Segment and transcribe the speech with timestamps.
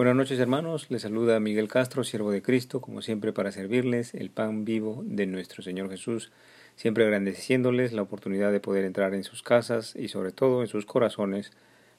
[0.00, 4.30] Buenas noches hermanos, les saluda Miguel Castro, siervo de Cristo, como siempre para servirles el
[4.30, 6.32] pan vivo de nuestro Señor Jesús,
[6.74, 10.86] siempre agradeciéndoles la oportunidad de poder entrar en sus casas y sobre todo en sus
[10.86, 11.52] corazones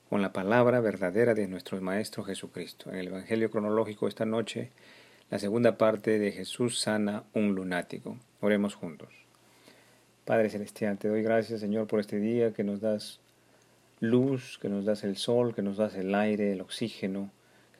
[0.09, 2.89] con la palabra verdadera de nuestro Maestro Jesucristo.
[2.89, 4.71] En el Evangelio cronológico esta noche,
[5.29, 8.17] la segunda parte de Jesús sana un lunático.
[8.39, 9.09] Oremos juntos.
[10.25, 13.19] Padre Celestial, te doy gracias Señor por este día que nos das
[13.99, 17.29] luz, que nos das el sol, que nos das el aire, el oxígeno,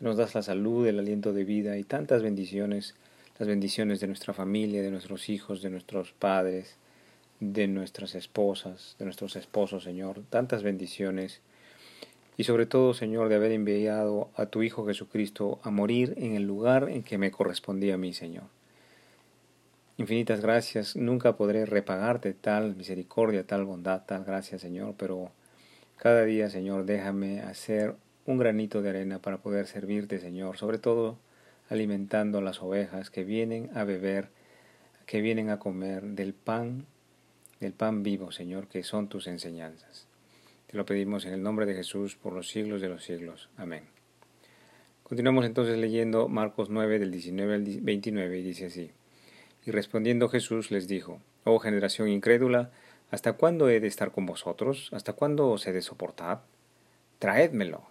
[0.01, 2.95] nos das la salud, el aliento de vida y tantas bendiciones,
[3.37, 6.75] las bendiciones de nuestra familia, de nuestros hijos, de nuestros padres,
[7.39, 11.41] de nuestras esposas, de nuestros esposos, Señor, tantas bendiciones.
[12.35, 16.43] Y sobre todo, Señor, de haber enviado a tu Hijo Jesucristo a morir en el
[16.43, 18.45] lugar en que me correspondía a mí, Señor.
[19.97, 25.31] Infinitas gracias, nunca podré repagarte tal misericordia, tal bondad, tal gracia, Señor, pero
[25.97, 31.17] cada día, Señor, déjame hacer un granito de arena para poder servirte, Señor, sobre todo
[31.69, 34.29] alimentando a las ovejas que vienen a beber,
[35.05, 36.85] que vienen a comer del pan,
[37.59, 40.07] del pan vivo, Señor, que son tus enseñanzas.
[40.67, 43.49] Te lo pedimos en el nombre de Jesús por los siglos de los siglos.
[43.57, 43.83] Amén.
[45.03, 48.91] Continuamos entonces leyendo Marcos 9 del 19 al 29 y dice así.
[49.65, 52.71] Y respondiendo Jesús les dijo, Oh generación incrédula,
[53.09, 54.89] ¿hasta cuándo he de estar con vosotros?
[54.93, 56.43] ¿Hasta cuándo os he de soportar?
[57.19, 57.83] Traédmelo.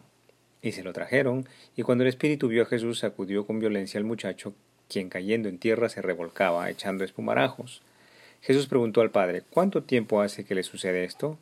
[0.62, 4.04] Y se lo trajeron, y cuando el espíritu vio a Jesús sacudió con violencia al
[4.04, 4.54] muchacho,
[4.88, 7.82] quien cayendo en tierra se revolcaba, echando espumarajos.
[8.42, 11.38] Jesús preguntó al padre, ¿cuánto tiempo hace que le sucede esto?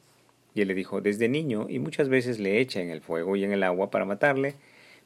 [0.55, 3.45] Y él le dijo, desde niño, y muchas veces le echa en el fuego y
[3.45, 4.55] en el agua para matarle,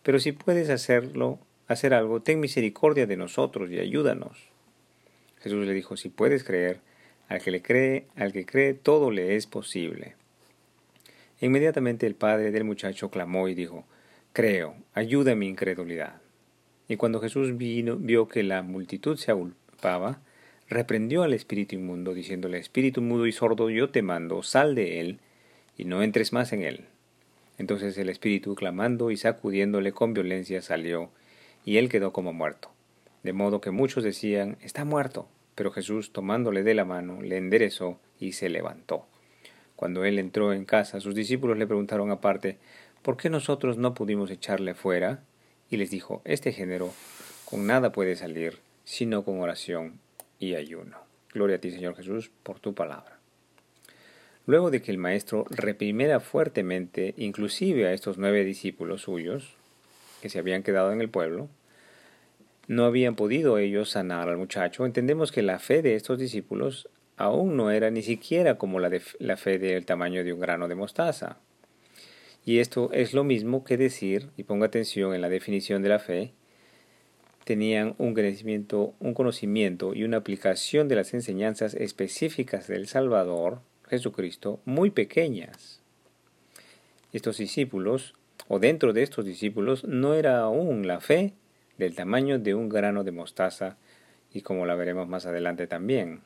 [0.02, 1.38] pero si puedes hacerlo,
[1.68, 4.50] hacer algo, ten misericordia de nosotros y ayúdanos.
[5.40, 6.80] Jesús le dijo, si puedes creer,
[7.28, 10.14] al que le cree, al que cree, todo le es posible.
[11.40, 13.84] inmediatamente el padre del muchacho clamó y dijo,
[14.32, 16.22] Creo, ayuda mi incredulidad.
[16.88, 20.20] Y cuando Jesús vino, vio que la multitud se agolpaba,
[20.70, 25.18] reprendió al espíritu inmundo, diciéndole, Espíritu mudo y sordo, yo te mando, sal de él,
[25.76, 26.86] y no entres más en él.
[27.58, 31.10] Entonces el espíritu, clamando y sacudiéndole con violencia, salió,
[31.66, 32.70] y él quedó como muerto.
[33.22, 35.28] De modo que muchos decían, Está muerto.
[35.54, 39.06] Pero Jesús, tomándole de la mano, le enderezó y se levantó.
[39.76, 42.58] Cuando él entró en casa, sus discípulos le preguntaron aparte,
[43.02, 45.22] ¿por qué nosotros no pudimos echarle fuera?
[45.70, 46.92] Y les dijo, este género
[47.44, 49.98] con nada puede salir, sino con oración
[50.38, 50.98] y ayuno.
[51.32, 53.18] Gloria a ti, Señor Jesús, por tu palabra.
[54.46, 59.54] Luego de que el maestro reprimiera fuertemente, inclusive a estos nueve discípulos suyos,
[60.20, 61.48] que se habían quedado en el pueblo,
[62.68, 67.56] no habían podido ellos sanar al muchacho, entendemos que la fe de estos discípulos aún
[67.56, 70.74] no era ni siquiera como la, de, la fe del tamaño de un grano de
[70.74, 71.38] mostaza.
[72.44, 75.98] Y esto es lo mismo que decir, y ponga atención en la definición de la
[76.00, 76.32] fe,
[77.44, 84.60] tenían un conocimiento, un conocimiento y una aplicación de las enseñanzas específicas del Salvador, Jesucristo,
[84.64, 85.80] muy pequeñas.
[87.12, 88.14] Estos discípulos,
[88.48, 91.34] o dentro de estos discípulos, no era aún la fe
[91.78, 93.76] del tamaño de un grano de mostaza,
[94.32, 96.22] y como la veremos más adelante también.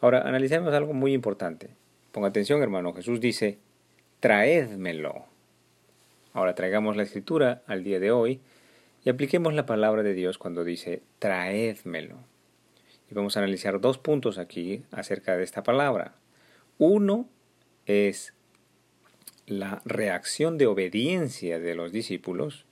[0.00, 1.70] Ahora, analicemos algo muy importante.
[2.12, 2.92] Ponga atención, hermano.
[2.92, 3.58] Jesús dice,
[4.24, 5.26] traédmelo.
[6.32, 8.40] Ahora traigamos la escritura al día de hoy
[9.04, 12.16] y apliquemos la palabra de Dios cuando dice traédmelo.
[13.10, 16.14] Y vamos a analizar dos puntos aquí acerca de esta palabra.
[16.78, 17.28] Uno
[17.84, 18.32] es
[19.46, 22.64] la reacción de obediencia de los discípulos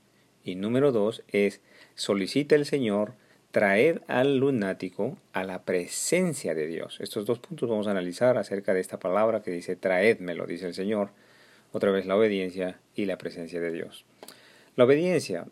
[0.43, 1.61] y número dos es
[1.95, 3.13] solicita el Señor
[3.51, 6.97] traer al lunático a la presencia de Dios.
[7.03, 10.73] Estos dos puntos vamos a analizar acerca de esta palabra que dice traédmelo, dice el
[10.73, 11.11] Señor
[11.73, 14.05] otra vez la obediencia y la presencia de Dios.
[14.77, 15.47] La obediencia,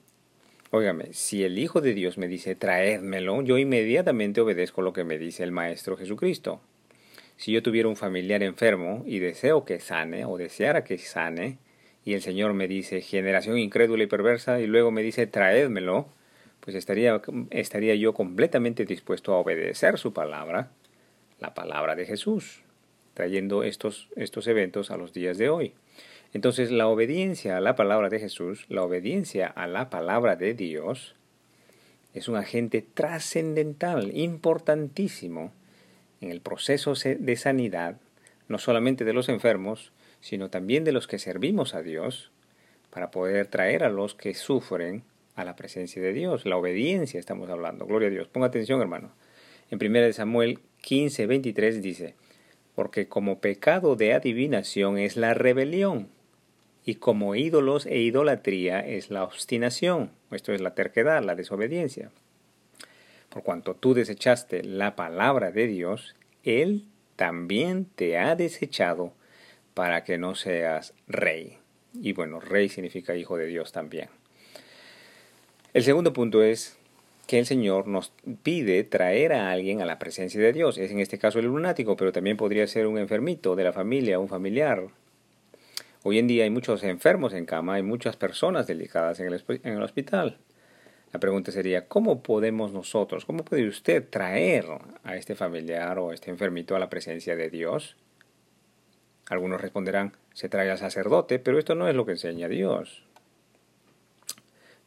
[0.70, 5.18] óigame, si el Hijo de Dios me dice traédmelo, yo inmediatamente obedezco lo que me
[5.18, 6.60] dice el Maestro Jesucristo.
[7.36, 11.58] Si yo tuviera un familiar enfermo y deseo que sane o deseara que sane,
[12.04, 16.08] y el Señor me dice generación incrédula y perversa y luego me dice traédmelo,
[16.60, 17.20] pues estaría,
[17.50, 20.70] estaría yo completamente dispuesto a obedecer su palabra,
[21.40, 22.62] la palabra de Jesús,
[23.14, 25.74] trayendo estos, estos eventos a los días de hoy.
[26.32, 31.16] Entonces la obediencia a la palabra de Jesús, la obediencia a la palabra de Dios,
[32.14, 35.52] es un agente trascendental, importantísimo
[36.20, 37.96] en el proceso de sanidad,
[38.48, 42.30] no solamente de los enfermos, sino también de los que servimos a Dios,
[42.90, 45.04] para poder traer a los que sufren
[45.36, 46.44] a la presencia de Dios.
[46.44, 47.86] La obediencia estamos hablando.
[47.86, 48.28] Gloria a Dios.
[48.28, 49.12] Ponga atención, hermano.
[49.70, 52.14] En 1 Samuel 15, 23 dice,
[52.74, 56.08] porque como pecado de adivinación es la rebelión
[56.84, 62.10] y como ídolos e idolatría es la obstinación, esto es la terquedad, la desobediencia.
[63.28, 66.84] Por cuanto tú desechaste la palabra de Dios, Él
[67.16, 69.12] también te ha desechado
[69.74, 71.58] para que no seas rey.
[71.94, 74.08] Y bueno, rey significa hijo de Dios también.
[75.72, 76.76] El segundo punto es
[77.28, 78.12] que el Señor nos
[78.42, 80.78] pide traer a alguien a la presencia de Dios.
[80.78, 84.18] Es en este caso el lunático, pero también podría ser un enfermito de la familia,
[84.18, 84.88] un familiar.
[86.02, 90.38] Hoy en día hay muchos enfermos en cama, hay muchas personas delicadas en el, hospital.
[91.12, 94.64] La pregunta sería, ¿cómo podemos nosotros, cómo puede usted traer
[95.04, 97.96] a este familiar o a este enfermito a la presencia de Dios?
[99.28, 103.04] Algunos responderán, se trae al sacerdote, pero esto no es lo que enseña Dios.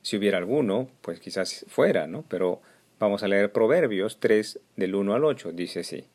[0.01, 2.25] Si hubiera alguno, pues quizás fuera, ¿no?
[2.27, 2.59] Pero
[2.99, 5.51] vamos a leer Proverbios 3 del 1 al 8.
[5.51, 6.07] Dice así.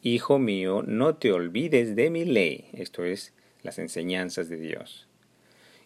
[0.00, 5.08] Hijo mío, no te olvides de mi ley, esto es, las enseñanzas de Dios.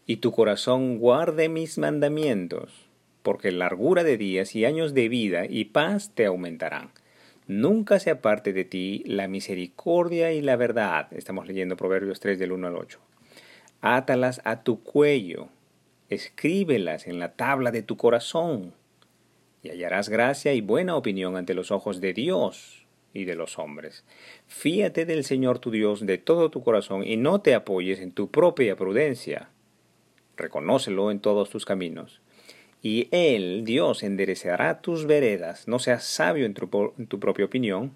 [0.06, 2.72] Y tu corazón guarde mis mandamientos,
[3.22, 6.90] porque largura de días y años de vida y paz te aumentarán.
[7.48, 11.08] Nunca se aparte de ti la misericordia y la verdad.
[11.12, 13.00] Estamos leyendo Proverbios 3 del 1 al 8.
[13.80, 15.48] Átalas a tu cuello
[16.08, 18.74] escríbelas en la tabla de tu corazón,
[19.62, 24.04] y hallarás gracia y buena opinión ante los ojos de Dios y de los hombres.
[24.46, 28.30] Fíate del Señor tu Dios de todo tu corazón y no te apoyes en tu
[28.30, 29.48] propia prudencia.
[30.36, 32.20] Reconócelo en todos tus caminos.
[32.82, 35.66] Y Él, Dios, enderezará tus veredas.
[35.66, 37.92] No seas sabio en tu, en tu propia opinión.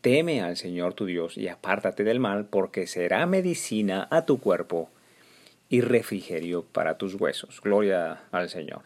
[0.00, 4.90] Teme al Señor tu Dios y apártate del mal, porque será medicina a tu cuerpo
[5.68, 7.60] y refrigerio para tus huesos.
[7.60, 8.82] Gloria al Señor.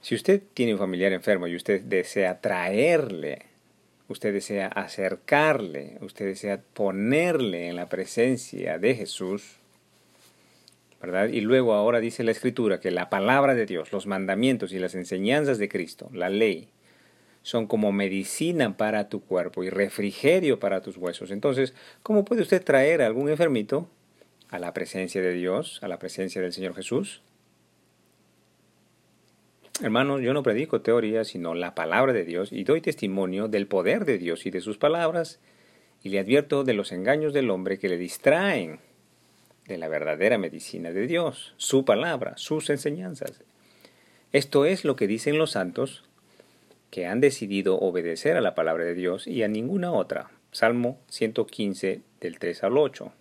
[0.00, 3.46] Si usted tiene un familiar enfermo y usted desea traerle,
[4.08, 9.56] usted desea acercarle, usted desea ponerle en la presencia de Jesús,
[11.00, 11.28] ¿verdad?
[11.28, 14.94] Y luego ahora dice la Escritura que la palabra de Dios, los mandamientos y las
[14.94, 16.68] enseñanzas de Cristo, la ley,
[17.42, 21.30] son como medicina para tu cuerpo y refrigerio para tus huesos.
[21.30, 21.72] Entonces,
[22.02, 23.88] ¿cómo puede usted traer a algún enfermito
[24.50, 27.22] a la presencia de Dios, a la presencia del Señor Jesús?
[29.80, 34.04] Hermanos, yo no predico teoría, sino la palabra de Dios y doy testimonio del poder
[34.04, 35.38] de Dios y de sus palabras
[36.02, 38.80] y le advierto de los engaños del hombre que le distraen
[39.68, 43.44] de la verdadera medicina de Dios, su palabra, sus enseñanzas.
[44.32, 46.04] Esto es lo que dicen los santos
[46.90, 50.30] que han decidido obedecer a la palabra de Dios y a ninguna otra.
[50.50, 53.12] Salmo 115 del 3 al 8.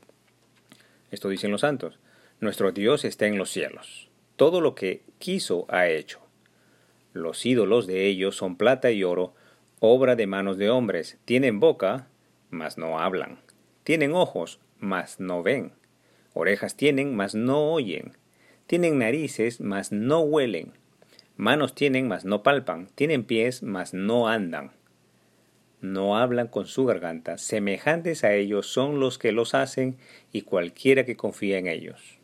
[1.11, 1.99] Esto dicen los santos.
[2.39, 4.09] Nuestro Dios está en los cielos.
[4.37, 6.26] Todo lo que quiso ha hecho.
[7.21, 9.33] Los ídolos de ellos son plata y oro,
[9.79, 11.17] obra de manos de hombres.
[11.25, 12.07] Tienen boca,
[12.49, 13.39] mas no hablan.
[13.83, 15.73] Tienen ojos, mas no ven.
[16.33, 18.13] Orejas tienen, mas no oyen.
[18.67, 20.73] Tienen narices, mas no huelen.
[21.35, 22.87] Manos tienen, mas no palpan.
[22.95, 24.71] Tienen pies, mas no andan
[25.81, 29.97] no hablan con su garganta, semejantes a ellos son los que los hacen
[30.31, 32.19] y cualquiera que confía en ellos.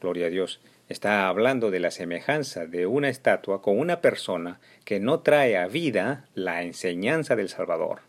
[0.00, 0.60] Gloria a Dios.
[0.88, 5.66] Está hablando de la semejanza de una estatua con una persona que no trae a
[5.66, 8.00] vida la enseñanza del Salvador.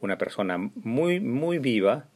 [0.00, 2.06] Una persona muy, muy viva,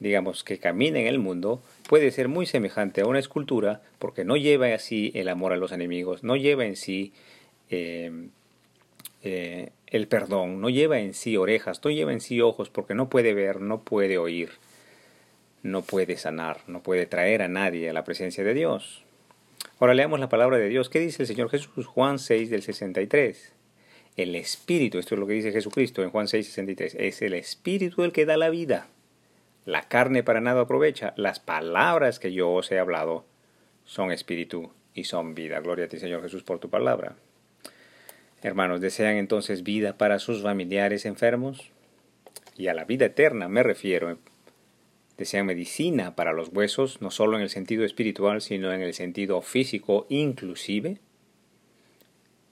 [0.00, 4.36] digamos, que camina en el mundo, puede ser muy semejante a una escultura porque no
[4.36, 7.12] lleva así el amor a los enemigos, no lleva en sí
[7.70, 8.28] eh,
[9.22, 13.08] eh, el perdón, no lleva en sí orejas, no lleva en sí ojos, porque no
[13.08, 14.50] puede ver, no puede oír,
[15.62, 19.05] no puede sanar, no puede traer a nadie a la presencia de Dios.
[19.78, 20.88] Ahora leamos la palabra de Dios.
[20.88, 21.84] ¿Qué dice el Señor Jesús?
[21.84, 23.52] Juan 6 del 63.
[24.16, 28.02] El Espíritu, esto es lo que dice Jesucristo en Juan 6, 63, es el Espíritu
[28.02, 28.88] el que da la vida.
[29.66, 31.12] La carne para nada aprovecha.
[31.16, 33.26] Las palabras que yo os he hablado
[33.84, 35.60] son Espíritu y son vida.
[35.60, 37.16] Gloria a ti, Señor Jesús, por tu palabra.
[38.40, 41.70] Hermanos, ¿desean entonces vida para sus familiares enfermos?
[42.56, 44.16] Y a la vida eterna me refiero.
[45.16, 49.40] ¿Desean medicina para los huesos, no solo en el sentido espiritual, sino en el sentido
[49.40, 50.98] físico inclusive?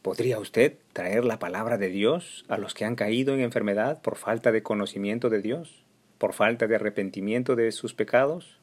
[0.00, 4.16] ¿Podría usted traer la palabra de Dios a los que han caído en enfermedad por
[4.16, 5.84] falta de conocimiento de Dios,
[6.18, 8.58] por falta de arrepentimiento de sus pecados?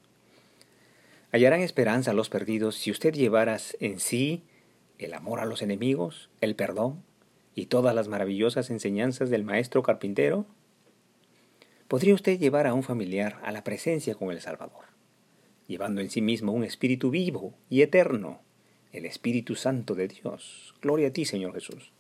[1.31, 4.43] ¿Hallarán esperanza a los perdidos si usted llevara en sí
[4.97, 7.03] el amor a los enemigos, el perdón,
[7.55, 10.45] y todas las maravillosas enseñanzas del maestro carpintero?
[11.91, 14.85] ¿Podría usted llevar a un familiar a la presencia con el Salvador,
[15.67, 18.39] llevando en sí mismo un espíritu vivo y eterno,
[18.93, 20.73] el Espíritu Santo de Dios?
[20.81, 21.91] Gloria a ti, Señor Jesús.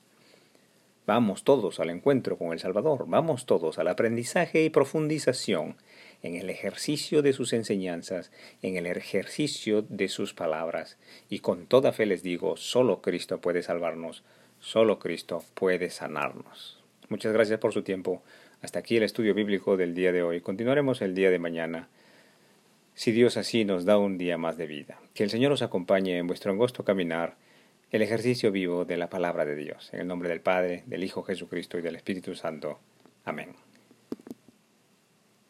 [1.05, 5.75] Vamos todos al encuentro con el Salvador, vamos todos al aprendizaje y profundización
[6.23, 8.31] en el ejercicio de sus enseñanzas,
[8.61, 10.97] en el ejercicio de sus palabras.
[11.27, 14.23] Y con toda fe les digo, solo Cristo puede salvarnos,
[14.61, 16.81] solo Cristo puede sanarnos.
[17.09, 18.23] Muchas gracias por su tiempo.
[18.61, 20.41] Hasta aquí el estudio bíblico del día de hoy.
[20.41, 21.89] Continuaremos el día de mañana
[22.93, 24.99] si Dios así nos da un día más de vida.
[25.15, 27.35] Que el Señor os acompañe en vuestro angosto caminar,
[27.89, 29.89] el ejercicio vivo de la palabra de Dios.
[29.93, 32.79] En el nombre del Padre, del Hijo Jesucristo y del Espíritu Santo.
[33.25, 33.55] Amén.